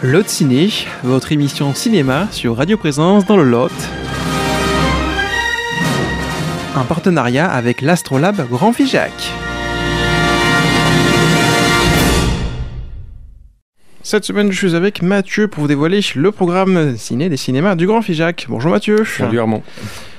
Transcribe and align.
Lot 0.00 0.28
Ciné, 0.28 0.68
votre 1.02 1.32
émission 1.32 1.74
cinéma 1.74 2.28
sur 2.30 2.56
Radio 2.56 2.76
Présence 2.76 3.26
dans 3.26 3.36
le 3.36 3.42
Lot. 3.42 3.72
Un 6.76 6.84
partenariat 6.84 7.50
avec 7.50 7.82
l'Astrolabe 7.82 8.48
Grand 8.48 8.72
Figeac. 8.72 9.10
Cette 14.04 14.24
semaine, 14.24 14.52
je 14.52 14.68
suis 14.68 14.76
avec 14.76 15.02
Mathieu 15.02 15.48
pour 15.48 15.62
vous 15.62 15.68
dévoiler 15.68 16.00
le 16.14 16.30
programme 16.30 16.96
ciné 16.96 17.28
des 17.28 17.36
cinémas 17.36 17.74
du 17.74 17.88
Grand 17.88 18.00
Figeac. 18.00 18.46
Bonjour 18.48 18.70
Mathieu. 18.70 19.04
Salut 19.04 19.40
Armand. 19.40 19.64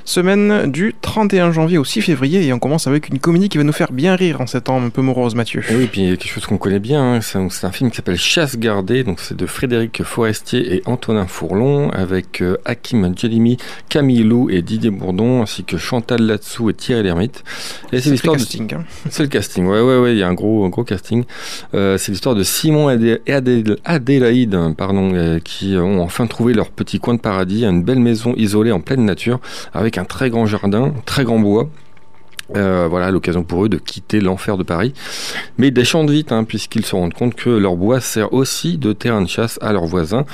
Semaine 0.10 0.72
du 0.72 0.96
31 1.00 1.52
janvier 1.52 1.78
au 1.78 1.84
6 1.86 2.02
février 2.02 2.44
et 2.44 2.52
on 2.52 2.58
commence 2.58 2.88
avec 2.88 3.10
une 3.10 3.20
comédie 3.20 3.48
qui 3.48 3.60
va 3.60 3.64
nous 3.64 3.72
faire 3.72 3.92
bien 3.92 4.16
rire 4.16 4.42
en 4.42 4.48
ces 4.48 4.60
temps 4.60 4.82
un 4.84 4.90
peu 4.90 5.04
morose, 5.04 5.36
Mathieu. 5.36 5.62
Et 5.70 5.76
oui, 5.76 5.86
puis 5.86 6.02
quelque 6.18 6.28
chose 6.28 6.48
qu'on 6.48 6.58
connaît 6.58 6.80
bien, 6.80 7.18
hein, 7.18 7.22
c'est 7.22 7.38
un, 7.38 7.72
film 7.72 7.92
qui 7.92 7.98
s'appelle 7.98 8.18
Chasse 8.18 8.58
gardée, 8.58 9.04
donc 9.04 9.20
c'est 9.20 9.38
de 9.38 9.46
Frédéric 9.46 10.02
Forestier 10.02 10.74
et 10.78 10.82
Antonin 10.88 11.28
Fourlon, 11.28 11.92
avec 11.92 12.42
euh, 12.42 12.58
Hakim 12.66 13.14
Djelimi, 13.16 13.58
Camille 13.88 14.24
Lou 14.24 14.50
et 14.50 14.64
Didier 14.64 14.90
Bourdon, 14.90 15.44
ainsi 15.44 15.64
que 15.64 15.78
Chantal 15.78 16.24
Latsou 16.24 16.72
et 16.72 16.74
Thierry 16.74 17.04
Lhermitte. 17.04 17.44
Et 17.94 18.02
C'est 18.02 18.10
l'histoire 18.10 18.34
le 18.34 18.40
de- 18.40 18.46
casting. 18.46 18.74
hein. 18.74 18.86
C'est 19.12 19.22
le 19.22 19.30
casting, 19.30 19.68
ouais, 19.68 19.80
ouais, 19.80 20.00
ouais, 20.00 20.14
il 20.14 20.18
y 20.18 20.24
a 20.24 20.28
un 20.28 20.34
gros, 20.34 20.66
un 20.66 20.70
gros 20.70 20.84
casting. 20.86 21.24
Euh, 21.76 22.00
c'est 22.00 22.12
l'histoire 22.12 22.34
de 22.34 22.42
Simon 22.42 22.90
et 22.90 22.94
Adé- 22.96 23.22
et 23.28 23.34
Adé- 23.34 23.76
Adélaïde, 23.86 24.58
pardon, 24.76 25.12
euh, 25.14 25.38
qui 25.38 25.76
ont 25.78 26.02
enfin 26.02 26.26
trouvé 26.26 26.56
leur 26.56 26.72
petit 26.72 26.98
coin 26.98 27.14
de 27.14 27.20
paradis, 27.20 27.64
une 27.64 27.84
belle 27.84 28.00
maison 28.00 28.34
isolée 28.38 28.72
en 28.72 28.80
pleine 28.82 29.06
nature, 29.06 29.40
avec 29.72 29.99
un 30.00 30.06
très 30.06 30.30
grand 30.30 30.46
jardin, 30.46 30.94
très 31.06 31.24
grand 31.24 31.40
bois. 31.40 31.70
Euh, 32.56 32.88
voilà, 32.90 33.12
l'occasion 33.12 33.44
pour 33.44 33.66
eux 33.66 33.70
de 33.70 33.78
quitter 33.78 34.20
l'enfer 34.20 34.58
de 34.58 34.64
Paris. 34.64 34.94
Mais 35.58 35.68
ils 35.68 35.74
déchantent 35.74 36.10
vite, 36.10 36.32
hein, 36.32 36.44
puisqu'ils 36.44 36.86
se 36.86 36.96
rendent 36.96 37.14
compte 37.14 37.36
que 37.36 37.50
leur 37.50 37.76
bois 37.76 38.02
sert 38.02 38.34
aussi 38.34 38.78
de 38.78 38.92
terrain 38.94 39.22
de 39.22 39.28
chasse 39.28 39.60
à 39.62 39.72
leurs 39.72 39.86
voisins. 39.86 40.26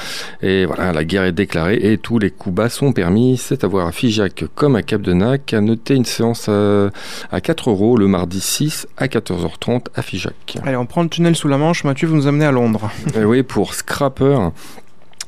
Et 0.42 0.66
voilà, 0.66 0.94
la 0.94 1.04
guerre 1.04 1.26
est 1.26 1.34
déclarée 1.34 1.78
et 1.82 1.98
tous 1.98 2.20
les 2.20 2.32
coups 2.32 2.56
bas 2.56 2.70
sont 2.70 2.94
permis. 2.94 3.38
C'est 3.38 3.64
à 3.64 3.68
voir 3.68 3.88
à 3.88 3.92
Figeac 3.92 4.46
comme 4.56 4.76
à 4.76 4.82
Cap-de-Nac. 4.82 5.54
À 5.54 5.62
noter 5.62 5.96
une 5.96 6.06
séance 6.06 6.48
à, 6.48 6.90
à 7.32 7.42
4 7.42 7.70
euros 7.70 7.98
le 7.98 8.08
mardi 8.08 8.40
6 8.40 8.88
à 8.98 9.08
14h30 9.08 9.88
à 9.96 10.02
Figeac. 10.02 10.58
Allez, 10.64 10.78
on 10.78 10.86
prend 10.86 11.04
le 11.04 11.10
tunnel 11.10 11.36
sous 11.36 11.50
la 11.50 11.58
Manche. 11.58 11.84
Mathieu, 11.84 12.08
vous 12.08 12.16
nous 12.16 12.28
amenez 12.28 12.46
à 12.46 12.52
Londres. 12.52 12.90
Et 13.16 13.26
oui, 13.26 13.44
pour 13.44 13.74
Scrapper. 13.74 14.38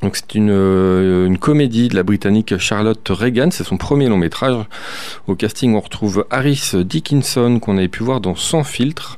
Donc 0.01 0.15
c'est 0.15 0.35
une, 0.35 0.51
euh, 0.51 1.25
une 1.25 1.39
comédie 1.39 1.87
de 1.87 1.95
la 1.95 2.03
britannique 2.03 2.57
Charlotte 2.59 3.07
Reagan, 3.09 3.49
c'est 3.51 3.63
son 3.63 3.77
premier 3.77 4.07
long 4.07 4.17
métrage. 4.17 4.55
Au 5.27 5.35
casting, 5.35 5.73
on 5.75 5.79
retrouve 5.79 6.25
Harris 6.29 6.73
Dickinson 6.75 7.59
qu'on 7.59 7.77
avait 7.77 7.87
pu 7.87 8.03
voir 8.03 8.21
dans 8.21 8.35
Sans 8.35 8.63
filtre, 8.63 9.17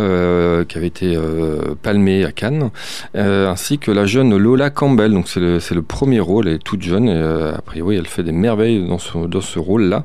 euh, 0.00 0.64
qui 0.64 0.78
avait 0.78 0.88
été 0.88 1.14
euh, 1.16 1.76
palmé 1.80 2.24
à 2.24 2.32
Cannes, 2.32 2.70
euh, 3.14 3.48
ainsi 3.48 3.78
que 3.78 3.92
la 3.92 4.06
jeune 4.06 4.36
Lola 4.36 4.70
Campbell. 4.70 5.12
Donc 5.12 5.28
c'est 5.28 5.40
le, 5.40 5.58
le 5.70 5.82
premier 5.82 6.18
rôle, 6.18 6.48
elle 6.48 6.54
est 6.54 6.58
toute 6.58 6.82
jeune 6.82 7.08
et 7.08 7.22
a 7.56 7.60
priori 7.62 7.96
elle 7.96 8.06
fait 8.06 8.22
des 8.22 8.32
merveilles 8.32 8.86
dans 8.86 8.98
ce, 8.98 9.26
dans 9.26 9.40
ce 9.40 9.58
rôle-là. 9.58 10.04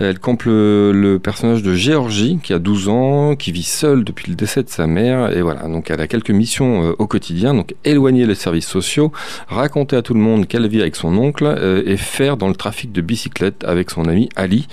Elle 0.00 0.18
campe 0.18 0.42
le, 0.42 0.90
le 0.92 1.20
personnage 1.20 1.62
de 1.62 1.74
Géorgie 1.74 2.40
qui 2.42 2.52
a 2.52 2.58
12 2.58 2.88
ans, 2.88 3.36
qui 3.36 3.52
vit 3.52 3.62
seule 3.62 4.02
depuis 4.02 4.28
le 4.30 4.34
décès 4.34 4.64
de 4.64 4.68
sa 4.68 4.88
mère 4.88 5.30
et 5.36 5.42
voilà. 5.42 5.62
Donc 5.68 5.90
elle 5.90 6.00
a 6.00 6.08
quelques 6.08 6.30
missions 6.30 6.94
au 6.98 7.06
quotidien, 7.06 7.54
donc 7.54 7.74
éloigner 7.84 8.26
les 8.26 8.34
services 8.34 8.66
sociaux, 8.66 9.12
raconter 9.48 9.96
à 9.96 10.02
tout 10.02 10.14
le 10.14 10.20
monde 10.20 10.46
qu'elle 10.46 10.66
vit 10.68 10.80
avec 10.80 10.96
son 10.96 11.16
oncle 11.16 11.44
euh, 11.44 11.82
et 11.86 11.96
faire 11.96 12.36
dans 12.36 12.48
le 12.48 12.54
trafic 12.54 12.92
de 12.92 13.00
bicyclette 13.00 13.64
avec 13.64 13.90
son 13.90 14.06
ami 14.06 14.28
Ali. 14.36 14.66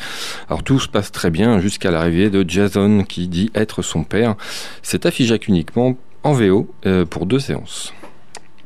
Alors 0.49 0.63
tout 0.63 0.79
se 0.79 0.87
passe 0.87 1.11
très 1.11 1.29
bien 1.29 1.59
jusqu'à 1.59 1.91
l'arrivée 1.91 2.29
de 2.29 2.47
Jason 2.47 3.03
qui 3.03 3.27
dit 3.27 3.51
être 3.55 3.81
son 3.81 4.03
père. 4.03 4.35
C'est 4.81 5.05
à 5.05 5.11
Figeac 5.11 5.47
uniquement 5.47 5.97
en 6.23 6.33
VO 6.33 6.69
euh, 6.85 7.05
pour 7.05 7.25
deux 7.25 7.39
séances. 7.39 7.93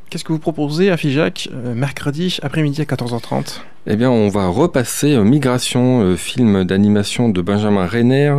Qu'est-ce 0.10 0.24
que 0.24 0.34
vous 0.34 0.40
proposez 0.40 0.92
à 0.92 0.98
Figeac 0.98 1.50
euh, 1.54 1.74
mercredi 1.74 2.38
après-midi 2.42 2.82
à 2.82 2.86
14h30 2.86 3.60
Eh 3.88 3.98
bien, 3.98 4.10
on 4.10 4.30
va 4.30 4.48
repasser 4.48 5.14
euh, 5.14 5.24
Migration, 5.24 6.02
euh, 6.02 6.16
film 6.16 6.64
d'animation 6.64 7.30
de 7.30 7.40
Benjamin 7.40 7.86
Renner, 7.86 8.34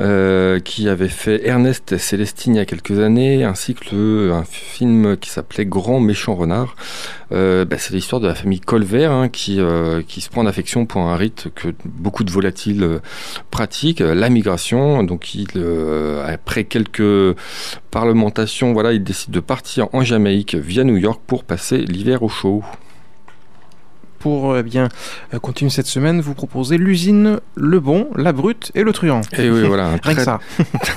euh, 0.00 0.58
qui 0.58 0.88
avait 0.88 1.08
fait 1.08 1.46
Ernest 1.46 1.92
et 1.92 1.98
Célestine 1.98 2.56
il 2.56 2.58
y 2.58 2.60
a 2.60 2.64
quelques 2.64 2.98
années, 2.98 3.44
ainsi 3.44 3.74
que 3.74 4.32
un 4.32 4.42
film 4.42 5.16
qui 5.16 5.30
s'appelait 5.30 5.64
Grand 5.64 6.00
méchant 6.00 6.34
renard. 6.34 6.74
Bah, 7.30 7.78
c'est 7.78 7.94
l'histoire 7.94 8.20
de 8.20 8.26
la 8.26 8.34
famille 8.34 8.58
Colvert 8.58 9.12
hein, 9.12 9.28
qui, 9.28 9.60
qui 10.08 10.20
se 10.20 10.28
prend 10.28 10.42
d'affection 10.42 10.84
pour 10.84 11.02
un 11.02 11.14
rite 11.14 11.46
que 11.54 11.68
beaucoup 11.84 12.24
de 12.24 12.30
volatiles 12.32 13.00
pratiquent, 13.52 14.00
la 14.00 14.28
migration. 14.30 15.04
Donc, 15.04 15.28
après 16.26 16.64
quelques 16.64 17.36
parlementations, 17.92 18.72
voilà, 18.72 18.92
il 18.92 19.04
décide 19.04 19.30
de 19.30 19.40
partir 19.40 19.86
en 19.92 20.02
Jamaïque 20.02 20.56
via 20.56 20.82
New 20.82 20.96
York 20.96 21.20
pour 21.24 21.44
passer 21.44 21.78
l'hiver 21.78 22.24
au 22.24 22.28
chaud. 22.28 22.64
Pour 24.20 24.52
euh, 24.52 24.62
bien 24.62 24.88
euh, 25.34 25.38
continuer 25.38 25.70
cette 25.70 25.86
semaine, 25.86 26.20
vous 26.20 26.34
proposez 26.34 26.78
l'usine, 26.78 27.40
le 27.56 27.80
bon, 27.80 28.08
la 28.16 28.32
brute 28.32 28.70
et 28.74 28.82
le 28.84 28.92
truand. 28.92 29.22
Et 29.36 29.50
oui, 29.50 29.62
voilà, 29.66 29.86
un 29.86 29.96
Rien 30.02 30.14
que 30.14 30.20
très, 30.20 30.24
ça. 30.24 30.40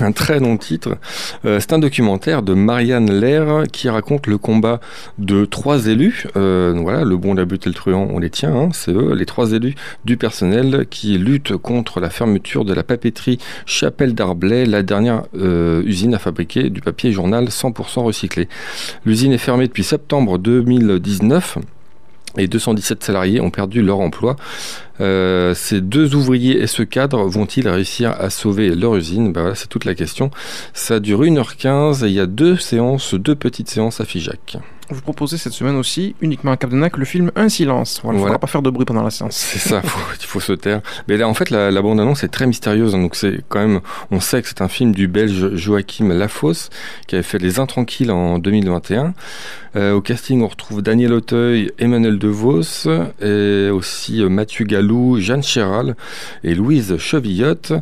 un 0.00 0.12
très 0.12 0.38
long 0.40 0.56
titre. 0.58 0.98
Euh, 1.44 1.58
c'est 1.58 1.72
un 1.72 1.78
documentaire 1.78 2.42
de 2.42 2.52
Marianne 2.54 3.10
Lair 3.10 3.64
qui 3.72 3.88
raconte 3.88 4.26
le 4.26 4.36
combat 4.38 4.78
de 5.18 5.46
trois 5.46 5.86
élus. 5.86 6.26
Euh, 6.36 6.74
voilà, 6.76 7.04
le 7.04 7.16
bon, 7.16 7.34
la 7.34 7.44
butte 7.46 7.66
et 7.66 7.70
le 7.70 7.74
truand, 7.74 8.08
on 8.10 8.18
les 8.18 8.30
tient. 8.30 8.54
hein, 8.54 8.68
c'est 8.72 8.92
eux, 8.92 9.14
les 9.14 9.26
trois 9.26 9.52
élus 9.52 9.74
du 10.04 10.16
personnel 10.16 10.86
qui 10.90 11.16
luttent 11.18 11.56
contre 11.56 12.00
la 12.00 12.10
fermeture 12.10 12.64
de 12.64 12.74
la 12.74 12.82
papeterie 12.82 13.38
Chapelle 13.64 14.14
d'Arblay, 14.14 14.66
la 14.66 14.82
dernière 14.82 15.22
euh, 15.36 15.82
usine 15.86 16.14
à 16.14 16.18
fabriquer 16.18 16.68
du 16.68 16.80
papier 16.82 17.10
journal 17.10 17.44
100% 17.46 18.02
recyclé. 18.02 18.48
L'usine 19.06 19.32
est 19.32 19.38
fermée 19.38 19.66
depuis 19.66 19.84
septembre 19.84 20.38
2019. 20.38 21.58
Et 22.36 22.48
217 22.48 23.04
salariés 23.04 23.40
ont 23.40 23.50
perdu 23.50 23.82
leur 23.82 24.00
emploi. 24.00 24.36
Euh, 25.00 25.54
ces 25.54 25.80
deux 25.80 26.14
ouvriers 26.14 26.60
et 26.60 26.66
ce 26.66 26.82
cadre 26.82 27.24
vont-ils 27.24 27.68
réussir 27.68 28.10
à 28.10 28.30
sauver 28.30 28.74
leur 28.74 28.96
usine? 28.96 29.32
Voilà, 29.32 29.54
C'est 29.54 29.68
toute 29.68 29.84
la 29.84 29.94
question. 29.94 30.30
Ça 30.72 31.00
dure 31.00 31.22
1h15 31.22 32.04
et 32.04 32.08
il 32.08 32.14
y 32.14 32.20
a 32.20 32.26
deux 32.26 32.56
séances, 32.56 33.14
deux 33.14 33.34
petites 33.34 33.68
séances 33.68 34.00
à 34.00 34.04
Figeac. 34.04 34.58
Vous 34.90 35.00
proposez 35.00 35.38
cette 35.38 35.52
semaine 35.52 35.76
aussi, 35.76 36.14
uniquement 36.20 36.52
à 36.52 36.56
Cap-de-Nac, 36.56 36.96
le 36.98 37.04
film 37.04 37.30
Un 37.36 37.48
silence. 37.48 38.00
Voilà, 38.02 38.18
il 38.18 38.20
ne 38.20 38.26
faudra 38.26 38.38
pas 38.38 38.46
faire 38.46 38.62
de 38.62 38.70
bruit 38.70 38.84
pendant 38.84 39.02
la 39.02 39.10
séance. 39.10 39.36
C'est 39.36 39.58
ça, 39.58 39.80
il 40.20 40.26
faut 40.26 40.40
se 40.40 40.52
taire. 40.52 40.80
Mais 41.08 41.16
là, 41.16 41.28
en 41.28 41.34
fait, 41.34 41.50
la, 41.50 41.70
la 41.70 41.82
bande-annonce 41.82 42.22
est 42.24 42.28
très 42.28 42.46
mystérieuse. 42.46 42.94
hein, 42.94 43.00
donc, 43.00 43.16
c'est 43.16 43.40
quand 43.48 43.60
même, 43.60 43.80
on 44.10 44.20
sait 44.20 44.42
que 44.42 44.48
c'est 44.48 44.60
un 44.62 44.68
film 44.68 44.92
du 44.92 45.08
Belge 45.08 45.54
Joachim 45.54 46.08
Lafosse, 46.12 46.70
qui 47.06 47.14
avait 47.14 47.22
fait 47.22 47.38
Les 47.38 47.58
Intranquilles 47.58 48.10
en 48.10 48.38
2021. 48.38 49.14
Euh, 49.76 49.92
au 49.94 50.00
casting, 50.00 50.40
on 50.42 50.46
retrouve 50.46 50.82
Daniel 50.82 51.12
Auteuil, 51.12 51.72
Emmanuel 51.78 52.18
DeVos, 52.18 52.86
et 53.20 53.70
aussi 53.70 54.22
euh, 54.22 54.28
Mathieu 54.28 54.64
Gallou, 54.64 55.18
Jeanne 55.18 55.42
Chéral 55.42 55.96
et 56.44 56.54
Louise 56.54 56.96
Chevillotte. 56.96 57.72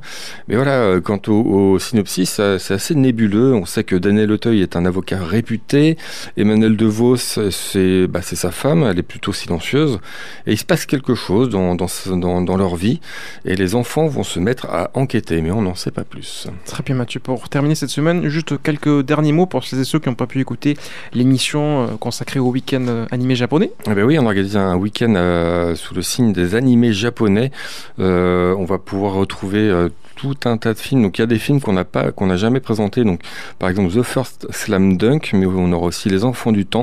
Mais 0.48 0.56
voilà, 0.56 0.72
euh, 0.80 1.00
quant 1.02 1.20
au, 1.28 1.32
au 1.72 1.78
synopsis, 1.78 2.40
c'est 2.58 2.74
assez 2.74 2.94
nébuleux. 2.94 3.52
On 3.54 3.66
sait 3.66 3.84
que 3.84 3.96
Daniel 3.96 4.32
Auteuil 4.32 4.62
est 4.62 4.74
un 4.76 4.86
avocat 4.86 5.22
réputé. 5.22 5.98
Emmanuel 6.38 6.76
DeVos, 6.76 6.91
c'est 7.19 8.06
bah, 8.06 8.22
sa 8.22 8.50
femme, 8.50 8.84
elle 8.84 8.98
est 8.98 9.03
plutôt 9.03 9.32
silencieuse. 9.32 9.98
Et 10.47 10.53
il 10.53 10.58
se 10.58 10.64
passe 10.64 10.86
quelque 10.86 11.14
chose 11.14 11.48
dans, 11.48 11.75
dans, 11.75 11.86
dans, 12.16 12.42
dans 12.42 12.56
leur 12.56 12.76
vie. 12.76 13.00
Et 13.44 13.54
les 13.54 13.75
enfants 13.75 14.06
vont 14.06 14.25
se 14.25 14.41
mettre 14.41 14.66
à 14.66 14.91
enquêter, 14.94 15.42
mais 15.42 15.50
on 15.50 15.62
n'en 15.62 15.75
sait 15.75 15.91
pas 15.91 16.04
plus. 16.04 16.48
Très 16.64 16.82
bien 16.82 16.94
Mathieu, 16.94 17.20
pour 17.20 17.48
terminer 17.48 17.75
cette 17.75 17.91
semaine, 17.91 18.28
juste 18.28 18.60
quelques 18.62 19.02
derniers 19.02 19.32
mots 19.32 19.47
pour 19.47 19.64
celles 19.64 19.81
et 19.81 19.84
ceux 19.84 19.98
qui 19.98 20.08
n'ont 20.08 20.14
pas 20.14 20.26
pu 20.26 20.41
écouter 20.41 20.76
l'émission 21.12 21.84
euh, 21.84 21.86
consacrée 21.98 22.41
au 22.41 22.50
week-end 22.50 22.84
euh, 22.88 23.06
animé 23.10 23.34
japonais. 23.34 23.70
Eh 23.86 23.94
ben 23.94 24.04
oui, 24.04 24.19
on 24.19 24.26
organise 24.26 24.56
un 24.56 24.76
week-end 24.76 25.14
euh, 25.16 25.75
sous 25.75 25.94
le 25.94 26.02
signe 26.02 26.32
des 26.32 26.54
animés 26.54 26.92
japonais. 26.92 27.50
Euh, 27.98 28.54
on 28.58 28.64
va 28.64 28.78
pouvoir 28.78 29.14
retrouver 29.14 29.69
euh, 29.69 29.88
tout 30.16 30.36
un 30.44 30.56
tas 30.56 30.75
de 30.75 30.78
films. 30.78 31.02
Donc 31.02 31.19
il 31.19 31.22
y 31.22 31.25
a 31.25 31.26
des 31.26 31.38
films 31.38 31.60
qu'on 31.60 31.72
n'a 31.72 31.84
pas, 31.84 32.12
qu'on 32.12 32.26
n'a 32.26 32.36
jamais 32.36 32.60
présentés. 32.60 33.04
Donc 33.04 33.20
par 33.58 33.69
exemple 33.69 33.92
The 33.92 34.02
First 34.02 34.47
Slam 34.50 34.97
Dunk, 34.97 35.31
mais 35.32 35.47
on 35.47 35.72
aura 35.72 35.87
aussi 35.87 36.08
Les 36.08 36.25
Enfants 36.25 36.52
du 36.52 36.66
Temps, 36.66 36.81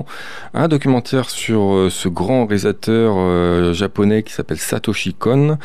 un 0.54 0.68
documentaire 0.68 1.30
sur 1.30 1.74
euh, 1.74 1.90
ce 1.90 2.08
grand 2.08 2.46
réalisateur 2.46 3.16
euh, 3.18 3.74
japonais 3.74 4.24
qui 4.24 4.34
s'appelle 4.34 4.58
Satoshi 4.58 5.14
Kon. 5.14 5.58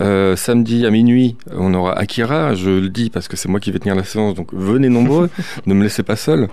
Euh, 0.00 0.36
samedi 0.36 0.86
à 0.86 0.90
minuit, 0.90 1.36
on 1.56 1.74
aura 1.74 1.98
Akira. 1.98 2.54
Je 2.54 2.70
le 2.70 2.88
dis 2.88 3.10
parce 3.10 3.26
que 3.28 3.36
c'est 3.36 3.48
moi 3.48 3.60
qui 3.60 3.70
vais 3.72 3.78
tenir 3.78 3.96
la 3.96 4.04
séance, 4.04 4.34
donc 4.34 4.52
venez 4.52 4.88
nombreux, 4.88 5.28
ne 5.66 5.74
me 5.74 5.82
laissez 5.82 6.02
pas 6.02 6.16
seul. 6.16 6.48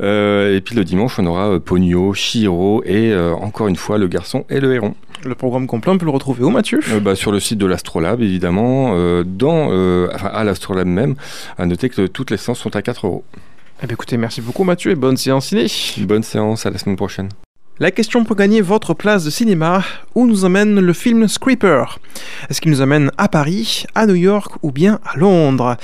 Euh, 0.00 0.56
et 0.56 0.60
puis 0.60 0.74
le 0.74 0.84
dimanche, 0.84 1.18
on 1.18 1.26
aura 1.26 1.60
Ponyo, 1.60 2.14
Shiro 2.14 2.82
et 2.84 3.12
euh, 3.12 3.34
encore 3.34 3.68
une 3.68 3.76
fois 3.76 3.98
le 3.98 4.08
garçon 4.08 4.44
et 4.48 4.60
le 4.60 4.74
héron. 4.74 4.94
Le 5.24 5.34
programme 5.34 5.66
complet, 5.66 5.92
on 5.92 5.98
peut 5.98 6.04
le 6.04 6.10
retrouver 6.10 6.44
où 6.44 6.50
Mathieu? 6.50 6.80
Bah, 7.02 7.14
sur 7.14 7.32
le 7.32 7.40
site 7.40 7.58
de 7.58 7.66
l'Astrolabe, 7.66 8.22
évidemment, 8.22 8.94
dans, 9.24 10.06
enfin, 10.14 10.28
à 10.28 10.44
l'Astrolabe 10.44 10.86
même. 10.86 11.16
À 11.58 11.66
noter 11.66 11.88
que 11.88 12.06
toutes 12.06 12.30
les 12.30 12.36
séances 12.36 12.60
sont 12.60 12.76
à 12.76 12.82
4 12.82 13.06
euros. 13.06 13.24
Eh 13.82 13.86
bien 13.86 13.94
écoutez, 13.94 14.16
merci 14.16 14.40
beaucoup 14.40 14.64
Mathieu 14.64 14.90
et 14.90 14.94
bonne 14.94 15.18
séance 15.18 15.48
ciné. 15.48 15.66
Bonne 15.98 16.22
séance, 16.22 16.64
à 16.64 16.70
la 16.70 16.78
semaine 16.78 16.96
prochaine. 16.96 17.28
La 17.78 17.90
question 17.90 18.24
pour 18.24 18.36
gagner 18.36 18.62
votre 18.62 18.94
place 18.94 19.22
de 19.22 19.28
cinéma, 19.28 19.84
où 20.14 20.26
nous 20.26 20.46
amène 20.46 20.80
le 20.80 20.92
film 20.94 21.28
Screeper? 21.28 21.98
Est-ce 22.48 22.62
qu'il 22.62 22.70
nous 22.70 22.80
amène 22.80 23.10
à 23.18 23.28
Paris, 23.28 23.84
à 23.94 24.06
New 24.06 24.14
York 24.14 24.54
ou 24.62 24.72
bien 24.72 24.98
à 25.04 25.18
Londres? 25.18 25.76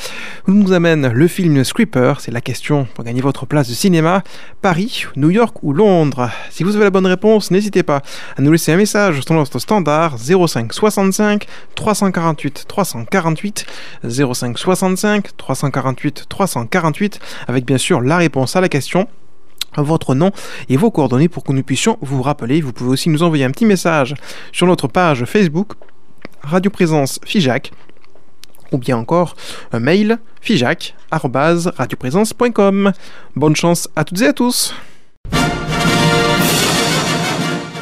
Où 0.49 0.53
nous 0.53 0.73
amène 0.73 1.12
le 1.12 1.29
film 1.29 1.62
Screeper? 1.62 2.23
C'est 2.23 2.31
la 2.31 2.41
question 2.41 2.87
pour 2.94 3.05
gagner 3.05 3.21
votre 3.21 3.44
place 3.44 3.69
de 3.69 3.75
cinéma, 3.75 4.23
Paris, 4.62 5.05
New 5.17 5.29
York 5.29 5.59
ou 5.62 5.75
Londres? 5.75 6.31
Si 6.49 6.65
vous 6.65 6.77
avez 6.77 6.87
la 6.87 6.91
bonne 6.91 7.05
réponse, 7.05 7.50
n'hésitez 7.50 7.83
pas 7.83 8.00
à 8.38 8.41
nous 8.41 8.53
laisser 8.53 8.73
un 8.73 8.79
message 8.79 9.21
sur 9.21 9.35
notre 9.35 9.59
standard 9.59 10.17
05 10.17 10.73
65 10.73 11.45
348 11.75 12.65
348 12.69 13.67
05 14.09 14.59
65 14.59 15.37
348 15.37 16.25
348 16.27 17.21
avec 17.49 17.67
bien 17.67 17.77
sûr 17.77 18.00
la 18.00 18.17
réponse 18.17 18.56
à 18.56 18.62
la 18.62 18.71
question 18.71 19.09
votre 19.77 20.15
nom 20.15 20.31
et 20.69 20.77
vos 20.77 20.91
coordonnées 20.91 21.29
pour 21.29 21.45
que 21.45 21.53
nous 21.53 21.63
puissions 21.63 21.97
vous 22.03 22.21
rappeler. 22.21 22.61
Vous 22.61 22.73
pouvez 22.73 22.91
aussi 22.91 23.09
nous 23.09 23.23
envoyer 23.23 23.45
un 23.45 23.51
petit 23.51 23.65
message 23.65 24.15
sur 24.53 24.67
notre 24.67 24.89
page 24.89 25.25
Facebook 25.25 25.73
Radio 26.43 26.71
Présence 26.71 27.19
Fijac 27.25 27.73
ou 28.73 28.79
bien 28.79 28.97
encore 28.97 29.37
un 29.73 29.81
mail 29.81 30.19
fijac@radioprésence.com. 30.41 32.93
Bonne 33.37 33.57
chance 33.57 33.91
à 33.97 34.05
toutes 34.05 34.23
et 34.23 34.27
à 34.27 34.33
tous. 34.33 34.75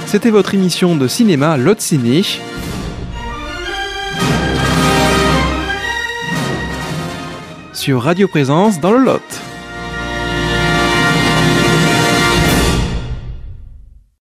C'était 0.07 0.31
votre 0.31 0.55
émission 0.55 0.97
de 0.97 1.07
cinéma 1.07 1.57
Lot 1.57 1.81
Ciné. 1.81 2.23
Sur 7.73 8.03
Radio 8.03 8.27
Présence 8.27 8.81
dans 8.81 8.91
le 8.91 8.99
Lot. 8.99 9.23